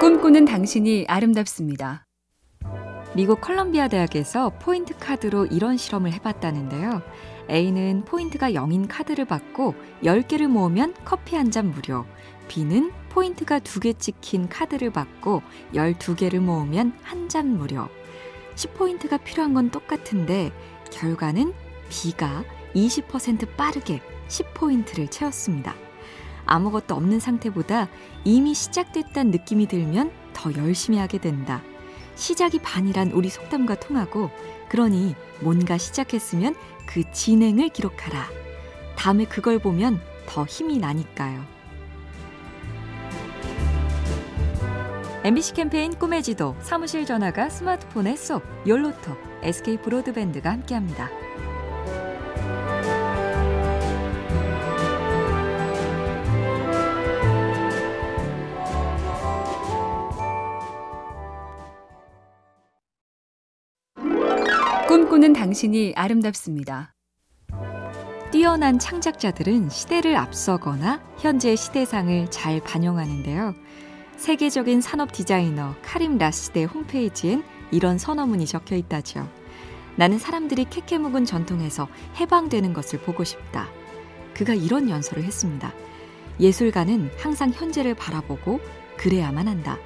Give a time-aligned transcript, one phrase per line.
[0.00, 2.06] 꿈꾸는 당신이 아름답습니다.
[3.14, 7.00] 미국 컬럼비아 대학에서 포인트 카드로 이런 실험을 해봤다는데요.
[7.50, 12.04] A는 포인트가 0인 카드를 받고 10개를 모으면 커피 한 잔 무료.
[12.48, 15.42] B는 포인트가 2개 찍힌 카드를 받고
[15.74, 17.88] 12개를 모으면 한 잔 무료.
[18.54, 20.50] 10포인트가 필요한 건 똑같은데
[20.92, 21.52] 결과는
[21.88, 22.44] B가
[22.74, 25.74] 20% 빠르게 10포인트를 채웠습니다.
[26.46, 27.88] 아무것도 없는 상태보다
[28.24, 31.62] 이미 시작됐다는 느낌이 들면 더 열심히 하게 된다.
[32.14, 34.30] 시작이 반이란 우리 속담과 통하고
[34.68, 36.54] 그러니 뭔가 시작했으면
[36.86, 38.26] 그 진행을 기록하라.
[38.96, 41.44] 다음에 그걸 보면 더 힘이 나니까요.
[45.24, 51.25] MBC 캠페인 꿈의 지도 사무실 전화가 스마트폰에 쏙 열로톡 SK 브로드밴드가 함께합니다.
[65.16, 66.92] 꿈꾸는 당신이 아름답습니다.
[68.30, 73.54] 뛰어난 창작자들은 시대를 앞서거나 현재의 시대상을 잘 반영하는데요.
[74.18, 79.26] 세계적인 산업 디자이너 카림 라시드의 홈페이지엔 이런 선언문이 적혀 있다죠.
[79.96, 81.88] 나는 사람들이 캐캐 묵은 전통에서
[82.20, 83.68] 해방되는 것을 보고 싶다.
[84.34, 85.72] 그가 이런 연설을 했습니다.
[86.40, 88.60] 예술가는 항상 현재를 바라보고
[88.98, 89.78] 그래야만 한다.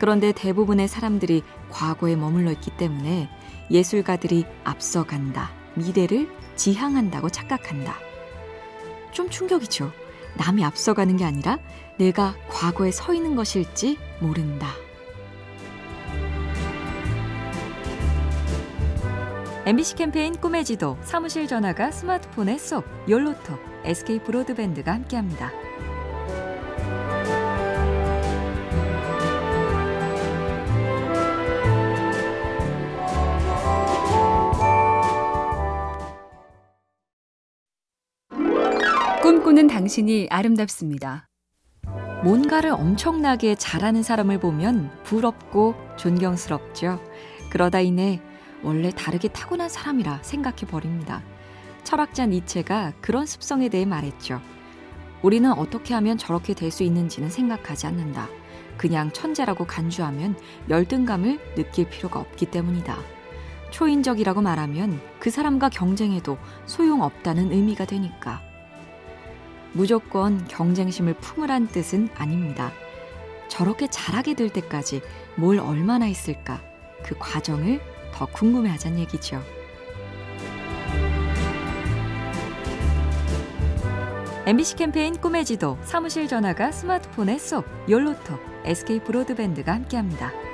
[0.00, 3.28] 그런데 대부분의 사람들이 과거에 머물러 있기 때문에
[3.70, 5.50] 예술가들이 앞서간다.
[5.74, 7.94] 미래를 지향한다고 착각한다.
[9.12, 9.92] 좀 충격이죠.
[10.38, 11.58] 남이 앞서가는 게 아니라
[11.98, 14.68] 내가 과거에 서 있는 것일지 모른다.
[19.66, 25.69] MBC 캠페인 꿈의 지도 사무실 전화가 스마트폰에 쏙 열로톡 SK 브로드밴드가 함께합니다.
[39.50, 41.26] 꿈꾸는 당신이 아름답습니다.
[42.22, 47.00] 뭔가를 엄청나게 잘하는 사람을 보면 부럽고 존경스럽죠.
[47.50, 48.20] 그러다 이내
[48.62, 51.24] 원래 다르게 타고난 사람이라 생각해 버립니다.
[51.82, 54.40] 철학자 니체가 그런 습성에 대해 말했죠.
[55.20, 58.28] 우리는 어떻게 하면 저렇게 될 수 있는지는 생각하지 않는다.
[58.76, 60.36] 그냥 천재라고 간주하면
[60.68, 62.96] 열등감을 느낄 필요가 없기 때문이다.
[63.72, 68.48] 초인적이라고 말하면 그 사람과 경쟁해도 소용없다는 의미가 되니까.
[69.72, 72.72] 무조건 경쟁심을 품으란 뜻은 아닙니다.
[73.48, 75.02] 저렇게 잘하게 될 때까지
[75.36, 76.62] 뭘 얼마나 했을까?
[77.02, 77.80] 그 과정을
[78.12, 79.42] 더 궁금해 하자는 얘기죠.
[84.46, 90.49] MBC 캠페인 꿈의 지도 사무실 전화가 스마트폰에 쏙 열로톡 SK 브로드밴드가 함께합니다.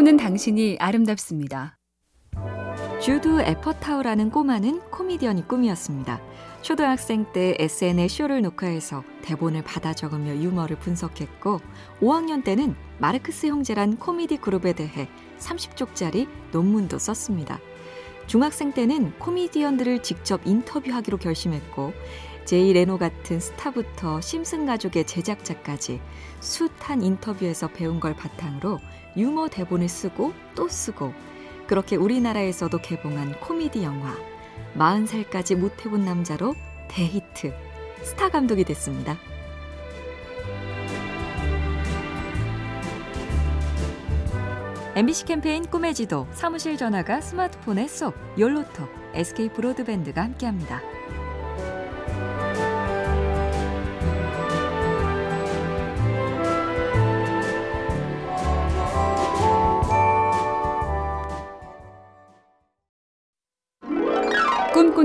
[0.00, 1.76] 꿈꾸는 당신이 아름답습니다.
[3.02, 6.22] 주드 에퍼타우라는 꼬마는 코미디언이 꿈이었습니다.
[6.62, 11.60] 초등학생 때 SNL 쇼를 녹화해서 대본을 받아 적으며 유머를 분석했고
[12.00, 15.06] 5학년 때는 마르크스 형제란 코미디 그룹에 대해
[15.38, 17.60] 30쪽짜리 논문도 썼습니다.
[18.26, 21.92] 중학생 때는 코미디언들을 직접 인터뷰하기로 결심했고
[22.50, 26.00] 제이 레노 같은 스타부터 심슨 가족의 제작자까지
[26.40, 28.80] 숱한 인터뷰에서 배운 걸 바탕으로
[29.16, 31.14] 유머 대본을 쓰고 또 쓰고
[31.68, 34.16] 그렇게 우리나라에서도 개봉한 코미디 영화
[34.76, 36.56] 40살까지 못 해본 남자로
[36.88, 37.54] 대히트
[38.02, 39.16] 스타 감독이 됐습니다.
[44.96, 50.82] MBC 캠페인 꿈의 지도 사무실 전화가 스마트폰에 쏙 열로톡 SK 브로드밴드가 함께합니다.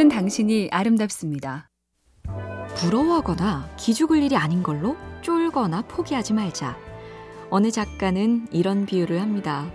[0.00, 1.68] 꿈꾸는 당신이 아름답습니다.
[2.76, 6.78] 부러워하거나 기죽을 일이 아닌 걸로 쫄거나 포기하지 말자.
[7.50, 9.70] 어느 작가는 이런 비유를 합니다.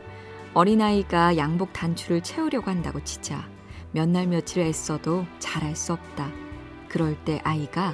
[0.56, 3.48] 어린아이가 양복 단추를 채우려고 한다고 치자.
[3.92, 6.32] 몇 날 며칠 애써도 잘할 수 없다.
[6.90, 7.94] 그럴 때 아이가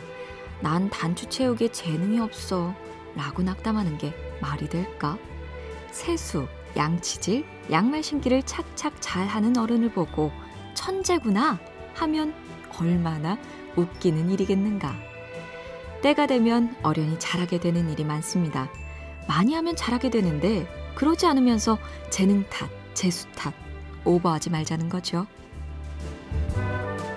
[0.62, 2.74] 난 단추 채우기에 재능이 없어.
[3.14, 5.18] 라고 낙담하는 게 말이 될까?
[5.92, 10.32] 세수, 양치질, 양말 신기를 착착 잘하는 어른을 보고
[10.76, 11.60] 천재구나
[12.02, 12.34] 하면
[12.80, 13.38] 얼마나
[13.76, 14.94] 웃기는 일이겠는가.
[16.02, 18.70] 때가 되면 어련히 잘하게 되는 일이 많습니다.
[19.28, 21.78] 많이 하면 잘하게 되는데 그러지 않으면서
[22.10, 23.54] 재능 탓, 재수 탓.
[24.04, 25.28] 오버하지 말자는 거죠.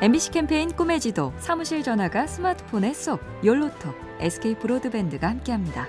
[0.01, 5.87] MBC 캠페인 꿈의 지도, 사무실 전화가 스마트폰에 쏙, 열로톡, SK 브로드밴드가 함께합니다.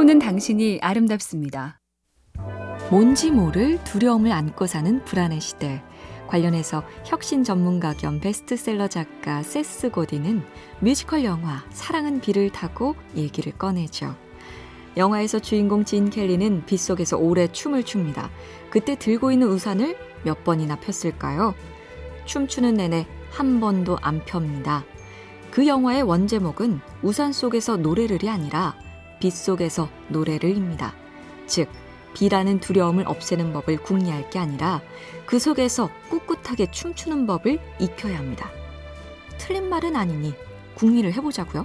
[0.00, 1.78] 꿈꾸는 당신이 아름답습니다.
[2.90, 5.82] 뭔지 모를 두려움을 안고 사는 불안의 시대.
[6.26, 10.42] 관련해서 혁신 전문가 겸 베스트셀러 작가 세스 고디는
[10.80, 14.16] 뮤지컬 영화 사랑은 비를 타고 얘기를 꺼내죠.
[14.96, 18.30] 영화에서 주인공 진 켈리는 빗속에서 오래 춤을 춥니다.
[18.70, 21.54] 그때 들고 있는 우산을 몇 번이나 폈을까요?
[22.24, 24.82] 춤추는 내내 한 번도 안 펴입니다.
[25.50, 28.74] 그 영화의 원제목은 우산 속에서 노래를이 아니라
[29.20, 30.94] 빗속에서 노래를 입니다.
[31.46, 31.68] 즉,
[32.14, 34.82] 비라는 두려움을 없애는 법을 궁리할 게 아니라
[35.26, 38.50] 그 속에서 꿋꿋하게 춤추는 법을 익혀야 합니다.
[39.38, 40.34] 틀린 말은 아니니
[40.74, 41.64] 궁리를 해보자고요.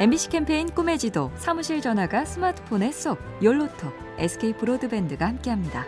[0.00, 5.84] MBC 캠페인 꿈의 지도, 사무실 전화가 스마트폰에 쏙, 열로톡, SK 브로드밴드가 함께합니다.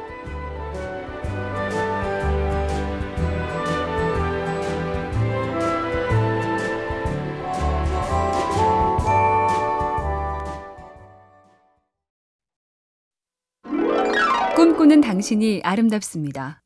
[14.84, 16.60] 꿈꾸는 당신이 아름답습니다.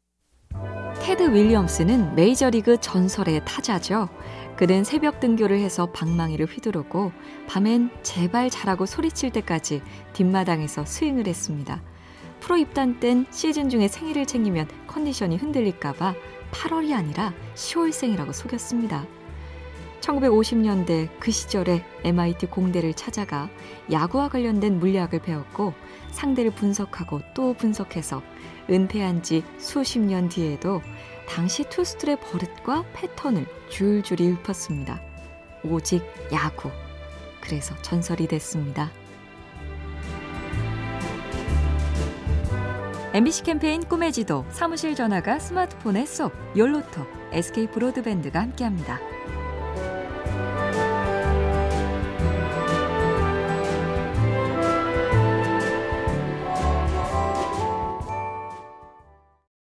[1.03, 4.09] 테드 윌리엄스는 메이저리그 전설의 타자죠.
[4.56, 7.12] 그는 새벽 등교를 해서 방망이를 휘두르고
[7.47, 9.82] 밤엔 제발 잘하고 소리칠 때까지
[10.15, 11.81] 뒷마당에서 스윙을 했습니다.
[12.41, 16.14] 프로 입단 땐 시즌 중에 생일을 챙기면 컨디션이 흔들릴까봐
[16.50, 19.06] 8월이 아니라 10월생이라고 속였습니다.
[20.00, 23.49] 1950년대 그 시절에 MIT 공대를 찾아가
[23.91, 25.75] 야구와 관련된 물리학을 배웠고
[26.11, 28.23] 상대를 분석하고 또 분석해서
[28.71, 30.83] 은퇴한 지 수십 년 뒤에도
[31.29, 35.00] 당시 투수들의 버릇과 패턴을 줄줄이 읊었습니다.
[35.65, 36.03] 오직
[36.33, 36.71] 야구.
[37.41, 38.91] 그래서 전설이 됐습니다.
[43.15, 49.00] MBC 캠페인 꿈의 지도, 사무실 전화가 스마트폰에 쏙, 열로톡, SK 브로드밴드가 함께합니다.